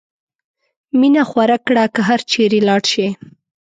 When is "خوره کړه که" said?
1.29-2.01